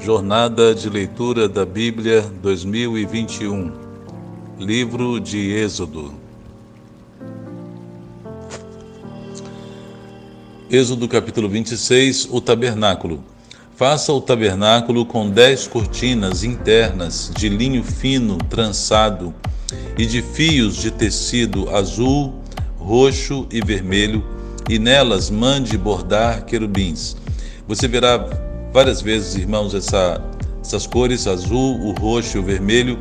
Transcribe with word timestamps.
Jornada 0.00 0.74
de 0.74 0.88
Leitura 0.88 1.48
da 1.48 1.66
Bíblia 1.66 2.22
2021 2.40 3.72
Livro 4.58 5.20
de 5.20 5.50
Êxodo. 5.50 6.14
Êxodo 10.70 11.08
capítulo 11.08 11.48
26 11.48 12.28
O 12.30 12.40
Tabernáculo. 12.40 13.22
Faça 13.74 14.12
o 14.12 14.20
tabernáculo 14.20 15.04
com 15.04 15.28
dez 15.28 15.66
cortinas 15.66 16.42
internas 16.44 17.30
de 17.36 17.48
linho 17.48 17.82
fino 17.82 18.38
trançado 18.38 19.34
e 19.96 20.06
de 20.06 20.22
fios 20.22 20.76
de 20.76 20.90
tecido 20.90 21.74
azul, 21.74 22.34
roxo 22.78 23.46
e 23.50 23.60
vermelho, 23.60 24.24
e 24.68 24.78
nelas 24.78 25.28
mande 25.28 25.76
bordar 25.76 26.44
querubins. 26.44 27.16
Você 27.66 27.86
verá 27.86 28.47
várias 28.72 29.00
vezes, 29.00 29.34
irmãos, 29.36 29.74
essa, 29.74 30.20
essas 30.62 30.86
cores, 30.86 31.26
azul, 31.26 31.80
o 31.80 31.92
roxo 31.92 32.36
e 32.36 32.40
o 32.40 32.42
vermelho. 32.42 32.98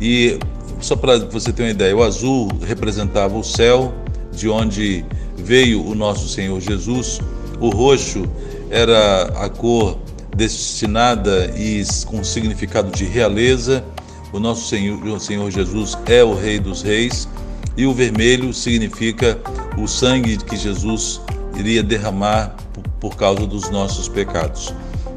E 0.00 0.38
só 0.80 0.96
para 0.96 1.18
você 1.18 1.52
ter 1.52 1.62
uma 1.62 1.70
ideia, 1.70 1.96
o 1.96 2.02
azul 2.02 2.48
representava 2.66 3.36
o 3.36 3.44
céu, 3.44 3.94
de 4.32 4.48
onde 4.48 5.04
veio 5.36 5.84
o 5.84 5.94
nosso 5.94 6.28
Senhor 6.28 6.60
Jesus. 6.60 7.20
O 7.60 7.70
roxo 7.70 8.24
era 8.70 9.24
a 9.36 9.48
cor 9.48 9.98
destinada 10.36 11.52
e 11.56 11.82
com 12.06 12.24
significado 12.24 12.90
de 12.90 13.04
realeza. 13.04 13.84
O 14.32 14.40
nosso 14.40 14.68
Senhor, 14.68 15.02
o 15.04 15.20
Senhor 15.20 15.50
Jesus 15.50 15.96
é 16.06 16.24
o 16.24 16.34
Rei 16.34 16.58
dos 16.58 16.82
Reis. 16.82 17.28
E 17.76 17.86
o 17.86 17.92
vermelho 17.92 18.52
significa 18.52 19.38
o 19.76 19.86
sangue 19.86 20.36
que 20.36 20.56
Jesus 20.56 21.20
iria 21.56 21.82
derramar 21.82 22.54
por 23.00 23.16
causa 23.16 23.46
dos 23.46 23.70
nossos 23.70 24.08
pecados. 24.08 24.72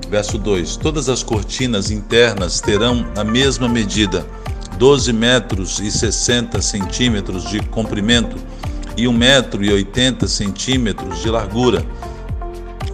Verso 0.09 0.37
2: 0.37 0.77
Todas 0.77 1.09
as 1.09 1.21
cortinas 1.21 1.91
internas 1.91 2.61
terão 2.61 3.05
a 3.15 3.23
mesma 3.23 3.67
medida, 3.67 4.25
12 4.77 5.11
metros 5.11 5.79
e 5.79 5.91
60 5.91 6.61
centímetros 6.61 7.49
de 7.49 7.59
comprimento 7.61 8.37
e 8.95 9.07
1 9.07 9.13
metro 9.13 9.63
e 9.63 9.71
80 9.71 10.27
centímetros 10.27 11.21
de 11.21 11.29
largura. 11.29 11.85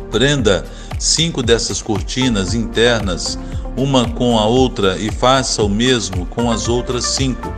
Prenda 0.10 0.66
cinco 1.00 1.44
dessas 1.44 1.82
cortinas 1.82 2.54
internas, 2.54 3.38
uma 3.78 4.08
com 4.10 4.38
a 4.38 4.46
outra, 4.46 4.98
e 4.98 5.12
faça 5.12 5.64
o 5.64 5.70
mesmo 5.70 6.26
com 6.26 6.50
as 6.50 6.68
outras 6.68 7.06
cinco. 7.06 7.54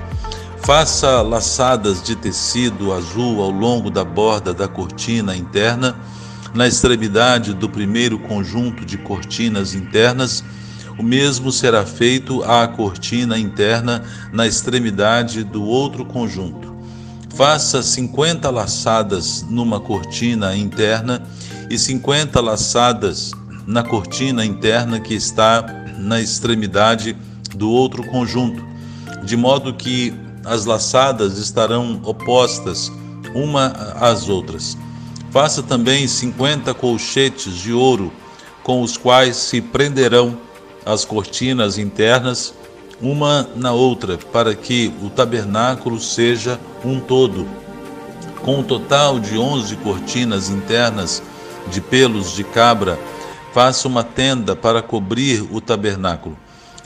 Faça 0.64 1.22
laçadas 1.22 2.02
de 2.02 2.16
tecido 2.16 2.92
azul 2.92 3.42
ao 3.42 3.52
longo 3.52 3.90
da 3.90 4.04
borda 4.04 4.54
da 4.54 4.68
cortina 4.68 5.36
interna 5.36 5.96
na 6.56 6.66
extremidade 6.66 7.54
do 7.54 7.70
primeiro 7.70 8.18
conjunto 8.18 8.86
de 8.86 8.98
cortinas 8.98 9.76
internas, 9.76 10.42
o 10.98 11.04
mesmo 11.04 11.52
será 11.52 11.86
feito 11.86 12.42
à 12.44 12.66
cortina 12.66 13.38
interna 13.38 14.02
na 14.32 14.48
extremidade 14.48 15.44
do 15.44 15.64
outro 15.64 16.06
conjunto. 16.06 16.74
Faça 17.36 17.84
50 17.84 18.50
laçadas 18.50 19.46
numa 19.50 19.82
cortina 19.82 20.56
interna 20.56 21.22
e 21.70 21.78
50 21.78 22.40
laçadas 22.40 23.34
na 23.68 23.84
cortina 23.84 24.46
interna 24.46 25.02
que 25.02 25.14
está 25.14 25.66
na 25.98 26.22
extremidade 26.22 27.18
do 27.54 27.70
outro 27.70 28.02
conjunto, 28.06 28.66
de 29.26 29.36
modo 29.36 29.74
que 29.74 30.14
as 30.46 30.66
laçadas 30.66 31.38
estarão 31.38 32.00
opostas 32.06 32.90
uma 33.34 33.74
às 34.00 34.30
outras. 34.30 34.78
Faça 35.36 35.62
também 35.62 36.08
cinquenta 36.08 36.74
colchetes 36.74 37.56
de 37.56 37.74
ouro, 37.74 38.10
com 38.64 38.82
os 38.82 38.96
quais 38.96 39.36
se 39.36 39.60
prenderão 39.60 40.38
as 40.86 41.04
cortinas 41.04 41.78
internas, 41.78 42.54
uma 43.02 43.46
na 43.54 43.74
outra, 43.74 44.18
para 44.18 44.56
que 44.56 44.94
o 45.04 45.10
tabernáculo 45.10 46.00
seja 46.00 46.58
um 46.86 47.02
todo. 47.02 47.46
Com 48.44 48.60
um 48.60 48.64
total 48.64 49.20
de 49.20 49.38
onze 49.38 49.76
cortinas 49.76 50.50
internas 50.50 51.22
de 51.70 51.82
pelos 51.82 52.34
de 52.34 52.46
cabra, 52.46 52.98
faça 53.54 53.90
uma 53.90 54.06
tenda 54.06 54.56
para 54.56 54.82
cobrir 54.82 55.46
o 55.52 55.60
tabernáculo. 55.60 56.38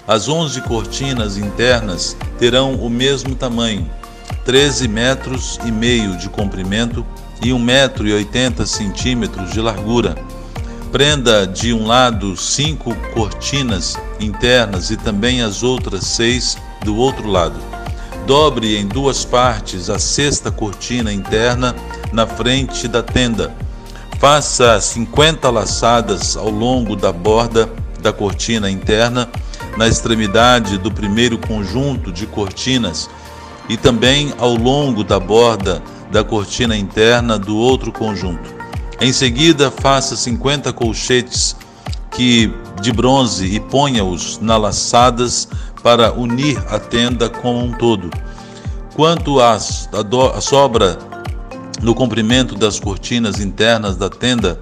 As 0.07 0.27
onze 0.27 0.59
cortinas 0.61 1.37
internas 1.37 2.17
terão 2.39 2.73
o 2.73 2.89
mesmo 2.89 3.35
tamanho, 3.35 3.87
treze 4.43 4.87
metros 4.87 5.59
e 5.63 5.71
meio 5.71 6.17
de 6.17 6.27
comprimento 6.29 7.05
e 7.41 7.49
1,80 7.49 9.15
metro 9.15 9.45
de 9.45 9.61
largura. 9.61 10.15
Prenda 10.91 11.45
de 11.45 11.73
um 11.73 11.85
lado 11.85 12.35
cinco 12.35 12.95
cortinas 13.13 13.95
internas 14.19 14.89
e 14.89 14.97
também 14.97 15.41
as 15.41 15.61
outras 15.61 16.05
seis 16.05 16.57
do 16.83 16.95
outro 16.95 17.27
lado. 17.27 17.59
Dobre 18.25 18.77
em 18.77 18.87
duas 18.87 19.23
partes 19.23 19.89
a 19.89 19.99
sexta 19.99 20.51
cortina 20.51 21.13
interna 21.13 21.75
na 22.11 22.25
frente 22.25 22.87
da 22.87 23.03
tenda. 23.03 23.53
Faça 24.19 24.79
50 24.81 25.49
laçadas 25.49 26.35
ao 26.35 26.49
longo 26.49 26.95
da 26.95 27.11
borda 27.11 27.69
da 28.01 28.11
cortina 28.11 28.69
interna, 28.69 29.29
na 29.77 29.87
extremidade 29.87 30.77
do 30.77 30.91
primeiro 30.91 31.37
conjunto 31.37 32.11
de 32.11 32.25
cortinas, 32.25 33.09
e 33.67 33.77
também 33.77 34.33
ao 34.37 34.55
longo 34.55 35.03
da 35.03 35.19
borda 35.19 35.81
da 36.11 36.23
cortina 36.23 36.75
interna 36.75 37.37
do 37.37 37.57
outro 37.57 37.91
conjunto. 37.91 38.53
Em 39.01 39.13
seguida, 39.13 39.71
faça 39.71 40.15
50 40.15 40.73
colchetes 40.73 41.55
que 42.11 42.53
de 42.81 42.91
bronze 42.91 43.45
e 43.45 43.59
ponha-os 43.59 44.39
na 44.39 44.57
laçadas 44.57 45.47
para 45.81 46.11
unir 46.11 46.61
a 46.69 46.79
tenda 46.79 47.29
como 47.29 47.63
um 47.63 47.71
todo. 47.71 48.09
Quanto 48.95 49.39
à 49.39 49.57
sobra 50.41 50.97
no 51.81 51.95
comprimento 51.95 52.55
das 52.55 52.79
cortinas 52.79 53.39
internas 53.39 53.95
da 53.95 54.09
tenda, 54.09 54.59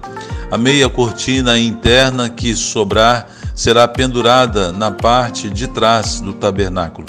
a 0.50 0.56
meia 0.56 0.88
cortina 0.88 1.58
interna 1.58 2.28
que 2.30 2.54
sobrar 2.54 3.28
será 3.54 3.88
pendurada 3.88 4.70
na 4.70 4.90
parte 4.90 5.50
de 5.50 5.66
trás 5.66 6.20
do 6.20 6.32
tabernáculo. 6.32 7.06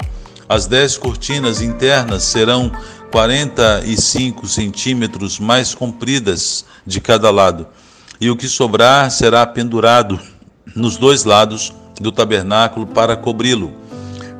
As 0.48 0.66
dez 0.66 0.98
cortinas 0.98 1.62
internas 1.62 2.24
serão 2.24 2.72
45 3.10 4.46
centímetros 4.46 5.38
mais 5.38 5.74
compridas 5.74 6.64
de 6.86 7.00
cada 7.00 7.30
lado, 7.30 7.66
e 8.20 8.30
o 8.30 8.36
que 8.36 8.48
sobrar 8.48 9.10
será 9.10 9.46
pendurado 9.46 10.20
nos 10.74 10.96
dois 10.96 11.24
lados 11.24 11.72
do 12.00 12.12
tabernáculo 12.12 12.86
para 12.86 13.16
cobri-lo. 13.16 13.72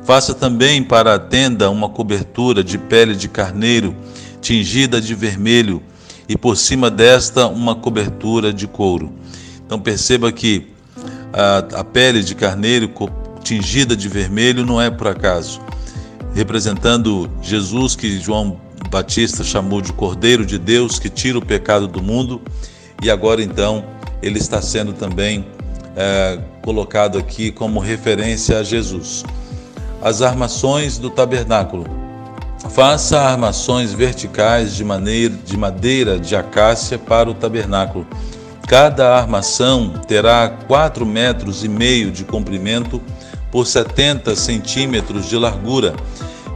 Faça 0.03 0.33
também 0.33 0.83
para 0.83 1.15
a 1.15 1.19
tenda 1.19 1.69
uma 1.69 1.89
cobertura 1.89 2.63
de 2.63 2.77
pele 2.77 3.15
de 3.15 3.27
carneiro, 3.27 3.95
tingida 4.39 5.01
de 5.01 5.13
vermelho, 5.13 5.81
e 6.29 6.37
por 6.37 6.55
cima 6.55 6.89
desta 6.89 7.47
uma 7.47 7.75
cobertura 7.75 8.53
de 8.53 8.67
couro. 8.67 9.11
Então 9.65 9.79
perceba 9.79 10.31
que 10.31 10.71
a, 11.33 11.79
a 11.79 11.83
pele 11.83 12.23
de 12.23 12.35
carneiro 12.35 12.91
tingida 13.43 13.95
de 13.95 14.07
vermelho 14.07 14.65
não 14.65 14.81
é 14.81 14.89
por 14.89 15.07
acaso 15.07 15.61
representando 16.33 17.29
Jesus, 17.41 17.95
que 17.95 18.19
João 18.19 18.59
Batista 18.89 19.43
chamou 19.43 19.81
de 19.81 19.93
Cordeiro 19.93 20.45
de 20.45 20.57
Deus, 20.57 20.99
que 20.99 21.09
tira 21.09 21.37
o 21.37 21.45
pecado 21.45 21.87
do 21.87 22.01
mundo, 22.01 22.41
e 23.01 23.09
agora 23.09 23.41
então 23.41 23.85
ele 24.21 24.37
está 24.37 24.61
sendo 24.61 24.93
também 24.93 25.45
é, 25.95 26.39
colocado 26.61 27.17
aqui 27.17 27.51
como 27.51 27.79
referência 27.79 28.59
a 28.59 28.63
Jesus. 28.63 29.23
As 30.01 30.21
armações 30.21 30.97
do 30.97 31.09
tabernáculo. 31.09 31.85
Faça 32.69 33.19
armações 33.19 33.91
verticais 33.91 34.75
de, 34.75 34.83
maneira, 34.83 35.33
de 35.45 35.57
madeira 35.57 36.19
de 36.19 36.35
acácia 36.35 36.97
para 36.97 37.29
o 37.29 37.33
tabernáculo. 37.33 38.05
Cada 38.67 39.17
armação 39.17 39.93
terá 40.07 40.47
quatro 40.67 41.05
metros 41.05 41.63
e 41.63 41.67
meio 41.67 42.11
de 42.11 42.23
comprimento 42.23 43.01
por 43.51 43.67
70 43.67 44.35
centímetros 44.35 45.27
de 45.27 45.35
largura, 45.35 45.93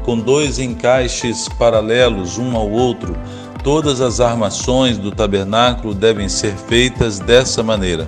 com 0.06 0.20
dois 0.20 0.60
encaixes 0.60 1.50
paralelos 1.50 2.38
um 2.38 2.56
ao 2.56 2.70
outro. 2.70 3.18
Todas 3.64 4.00
as 4.00 4.20
armações 4.20 5.00
do 5.00 5.12
tabernáculo 5.12 5.96
devem 5.96 6.30
ser 6.30 6.56
feitas 6.56 7.18
dessa 7.18 7.64
maneira. 7.64 8.08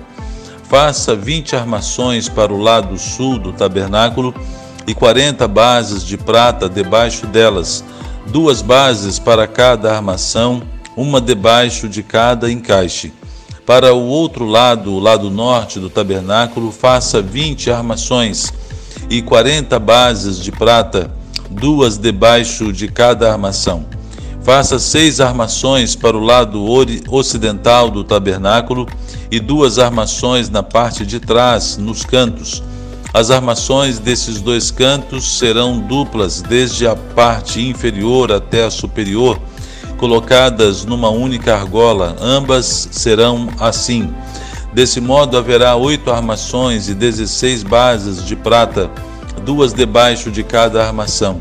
Faça 0.62 1.16
20 1.16 1.56
armações 1.56 2.28
para 2.28 2.54
o 2.54 2.62
lado 2.62 2.96
sul 2.96 3.36
do 3.36 3.52
tabernáculo 3.52 4.32
e 4.86 4.94
40 4.94 5.48
bases 5.48 6.04
de 6.04 6.16
prata 6.16 6.68
debaixo 6.68 7.26
delas, 7.26 7.82
duas 8.26 8.62
bases 8.62 9.18
para 9.18 9.48
cada 9.48 9.92
armação, 9.92 10.62
uma 10.96 11.20
debaixo 11.20 11.88
de 11.88 12.02
cada 12.04 12.50
encaixe. 12.50 13.12
Para 13.66 13.92
o 13.92 14.06
outro 14.06 14.46
lado, 14.46 14.92
o 14.92 15.00
lado 15.00 15.30
norte 15.30 15.80
do 15.80 15.90
tabernáculo, 15.90 16.70
faça 16.70 17.20
20 17.20 17.70
armações 17.70 18.52
e 19.10 19.20
quarenta 19.20 19.78
bases 19.78 20.38
de 20.38 20.52
prata, 20.52 21.17
duas 21.50 21.98
debaixo 21.98 22.72
de 22.72 22.88
cada 22.88 23.30
armação. 23.30 23.84
Faça 24.42 24.78
seis 24.78 25.20
armações 25.20 25.94
para 25.94 26.16
o 26.16 26.20
lado 26.20 26.64
ocidental 27.10 27.90
do 27.90 28.02
tabernáculo 28.02 28.88
e 29.30 29.38
duas 29.38 29.78
armações 29.78 30.48
na 30.48 30.62
parte 30.62 31.04
de 31.04 31.20
trás, 31.20 31.76
nos 31.76 32.04
cantos. 32.04 32.62
As 33.12 33.30
armações 33.30 33.98
desses 33.98 34.40
dois 34.40 34.70
cantos 34.70 35.38
serão 35.38 35.78
duplas, 35.78 36.40
desde 36.40 36.86
a 36.86 36.94
parte 36.94 37.60
inferior 37.66 38.32
até 38.32 38.64
a 38.64 38.70
superior, 38.70 39.38
colocadas 39.98 40.84
numa 40.84 41.10
única 41.10 41.54
argola. 41.54 42.16
Ambas 42.20 42.88
serão 42.90 43.48
assim. 43.58 44.12
Desse 44.72 45.00
modo 45.00 45.36
haverá 45.36 45.74
oito 45.76 46.10
armações 46.10 46.88
e 46.88 46.94
dezesseis 46.94 47.62
bases 47.62 48.24
de 48.24 48.36
prata, 48.36 48.90
duas 49.48 49.72
debaixo 49.72 50.30
de 50.30 50.44
cada 50.44 50.84
armação. 50.86 51.40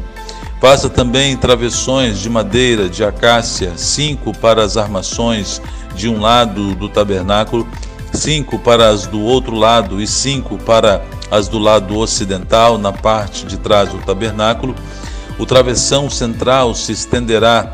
Faça 0.61 0.89
também 0.89 1.35
travessões 1.35 2.19
de 2.19 2.29
madeira 2.29 2.87
de 2.87 3.03
acácia, 3.03 3.73
cinco 3.75 4.31
para 4.31 4.63
as 4.63 4.77
armações 4.77 5.61
de 5.93 6.07
um 6.07 6.21
lado 6.21 6.73
do 6.73 6.87
tabernáculo, 6.87 7.67
cinco 8.13 8.57
para 8.57 8.87
as 8.87 9.05
do 9.05 9.19
outro 9.19 9.53
lado 9.53 10.01
e 10.01 10.07
cinco 10.07 10.57
para 10.57 11.03
as 11.29 11.49
do 11.49 11.59
lado 11.59 11.97
ocidental, 11.97 12.77
na 12.77 12.93
parte 12.93 13.45
de 13.45 13.57
trás 13.57 13.89
do 13.89 13.97
tabernáculo. 13.97 14.73
O 15.37 15.45
travessão 15.45 16.09
central 16.09 16.73
se 16.75 16.93
estenderá 16.93 17.73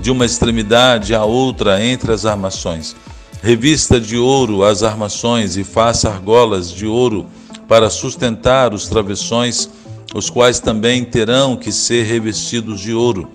de 0.00 0.10
uma 0.10 0.24
extremidade 0.24 1.14
à 1.14 1.26
outra 1.26 1.84
entre 1.84 2.10
as 2.10 2.24
armações. 2.24 2.96
Revista 3.42 4.00
de 4.00 4.16
ouro 4.16 4.64
as 4.64 4.82
armações 4.82 5.58
e 5.58 5.62
faça 5.62 6.08
argolas 6.08 6.72
de 6.72 6.86
ouro 6.86 7.26
para 7.68 7.90
sustentar 7.90 8.74
os 8.74 8.88
travessões, 8.88 9.68
os 10.14 10.30
quais 10.30 10.60
também 10.60 11.04
terão 11.04 11.56
que 11.56 11.72
ser 11.72 12.04
revestidos 12.04 12.80
de 12.80 12.92
ouro. 12.92 13.28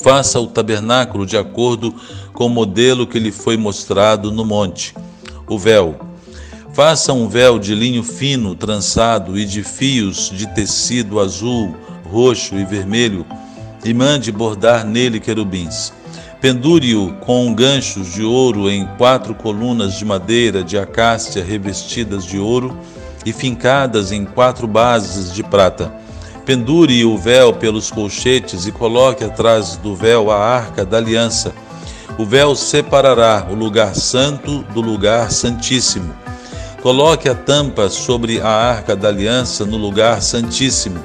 Faça 0.00 0.40
o 0.40 0.46
tabernáculo 0.46 1.24
de 1.24 1.36
acordo 1.36 1.94
com 2.32 2.46
o 2.46 2.50
modelo 2.50 3.06
que 3.06 3.18
lhe 3.18 3.30
foi 3.30 3.56
mostrado 3.56 4.32
no 4.32 4.44
monte. 4.44 4.94
O 5.46 5.58
véu. 5.58 5.96
Faça 6.72 7.12
um 7.12 7.28
véu 7.28 7.58
de 7.58 7.74
linho 7.74 8.02
fino, 8.02 8.54
trançado 8.54 9.38
e 9.38 9.44
de 9.44 9.62
fios 9.62 10.30
de 10.34 10.46
tecido 10.54 11.20
azul, 11.20 11.76
roxo 12.10 12.56
e 12.56 12.64
vermelho, 12.64 13.26
e 13.84 13.92
mande 13.92 14.32
bordar 14.32 14.84
nele 14.84 15.20
querubins. 15.20 15.92
Pendure-o 16.40 17.12
com 17.20 17.54
ganchos 17.54 18.14
de 18.14 18.22
ouro 18.24 18.68
em 18.68 18.86
quatro 18.98 19.34
colunas 19.34 19.94
de 19.94 20.04
madeira 20.04 20.64
de 20.64 20.76
acácia 20.76 21.44
revestidas 21.44 22.24
de 22.24 22.38
ouro 22.38 22.76
e 23.24 23.32
fincadas 23.32 24.12
em 24.12 24.24
quatro 24.24 24.66
bases 24.66 25.32
de 25.32 25.42
prata. 25.42 25.92
Pendure 26.44 27.04
o 27.04 27.16
véu 27.16 27.52
pelos 27.52 27.90
colchetes 27.90 28.66
e 28.66 28.72
coloque 28.72 29.22
atrás 29.22 29.76
do 29.76 29.94
véu 29.94 30.30
a 30.30 30.36
arca 30.36 30.84
da 30.84 30.96
aliança. 30.96 31.52
O 32.18 32.24
véu 32.24 32.54
separará 32.54 33.46
o 33.50 33.54
lugar 33.54 33.94
santo 33.94 34.62
do 34.74 34.80
lugar 34.80 35.30
santíssimo. 35.30 36.12
Coloque 36.82 37.28
a 37.28 37.34
tampa 37.34 37.88
sobre 37.88 38.40
a 38.40 38.48
arca 38.48 38.96
da 38.96 39.06
aliança 39.06 39.64
no 39.64 39.76
lugar 39.76 40.20
santíssimo. 40.20 40.98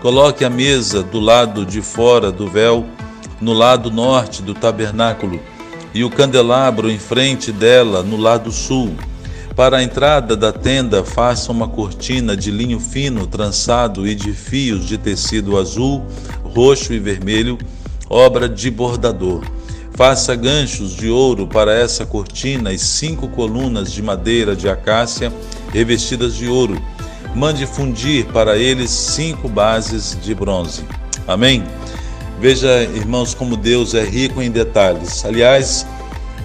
Coloque 0.00 0.46
a 0.46 0.50
mesa 0.50 1.02
do 1.02 1.20
lado 1.20 1.66
de 1.66 1.82
fora 1.82 2.32
do 2.32 2.48
véu, 2.48 2.86
no 3.38 3.52
lado 3.52 3.90
norte 3.90 4.40
do 4.40 4.54
tabernáculo, 4.54 5.38
e 5.92 6.02
o 6.02 6.10
candelabro 6.10 6.90
em 6.90 6.98
frente 6.98 7.52
dela, 7.52 8.02
no 8.02 8.16
lado 8.16 8.50
sul. 8.50 8.94
Para 9.60 9.76
a 9.76 9.82
entrada 9.82 10.34
da 10.34 10.54
tenda, 10.54 11.04
faça 11.04 11.52
uma 11.52 11.68
cortina 11.68 12.34
de 12.34 12.50
linho 12.50 12.80
fino, 12.80 13.26
trançado 13.26 14.08
e 14.08 14.14
de 14.14 14.32
fios 14.32 14.86
de 14.86 14.96
tecido 14.96 15.58
azul, 15.58 16.02
roxo 16.42 16.94
e 16.94 16.98
vermelho, 16.98 17.58
obra 18.08 18.48
de 18.48 18.70
bordador. 18.70 19.44
Faça 19.92 20.34
ganchos 20.34 20.96
de 20.96 21.10
ouro 21.10 21.46
para 21.46 21.74
essa 21.74 22.06
cortina 22.06 22.72
e 22.72 22.78
cinco 22.78 23.28
colunas 23.28 23.92
de 23.92 24.02
madeira 24.02 24.56
de 24.56 24.66
acácia 24.66 25.30
revestidas 25.70 26.36
de 26.36 26.48
ouro. 26.48 26.80
Mande 27.34 27.66
fundir 27.66 28.24
para 28.28 28.56
eles 28.56 28.88
cinco 28.88 29.46
bases 29.46 30.16
de 30.22 30.34
bronze. 30.34 30.86
Amém? 31.28 31.62
Veja, 32.40 32.82
irmãos, 32.82 33.34
como 33.34 33.58
Deus 33.58 33.92
é 33.92 34.04
rico 34.04 34.40
em 34.40 34.50
detalhes. 34.50 35.22
Aliás, 35.22 35.86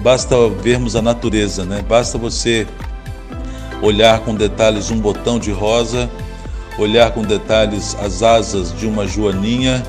basta 0.04 0.36
vermos 0.62 0.98
a 0.98 1.02
natureza, 1.02 1.64
né? 1.64 1.82
Basta 1.88 2.18
você 2.18 2.68
olhar 3.86 4.20
com 4.22 4.34
detalhes 4.34 4.90
um 4.90 5.00
botão 5.00 5.38
de 5.38 5.52
rosa, 5.52 6.10
olhar 6.78 7.12
com 7.12 7.22
detalhes 7.22 7.96
as 8.02 8.24
asas 8.24 8.74
de 8.74 8.88
uma 8.88 9.08
joaninha, 9.08 9.84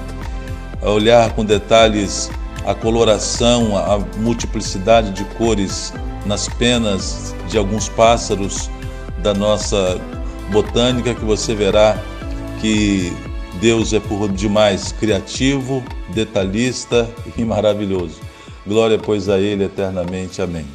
olhar 0.83 1.33
com 1.33 1.45
detalhes 1.45 2.31
a 2.67 2.75
coloração, 2.75 3.77
a 3.77 3.99
multiplicidade 4.19 5.13
de 5.13 5.25
cores 5.37 5.95
nas 6.27 6.47
penas 6.47 7.35
de 7.49 7.57
alguns 7.57 7.89
pássaros 7.89 8.69
da 9.23 9.33
nossa 9.33 9.99
botânica, 10.53 11.15
que 11.15 11.25
você 11.25 11.55
verá 11.55 11.97
que 12.61 13.13
Deus 13.61 13.95
é 13.95 14.01
por 14.01 14.29
demais 14.29 14.93
criativo, 14.93 15.83
detalhista 16.13 17.09
e 17.37 17.45
maravilhoso. 17.45 18.21
Glória, 18.67 18.99
pois, 18.99 19.29
a 19.29 19.39
Ele 19.39 19.65
eternamente. 19.65 20.43
Amém. 20.43 20.67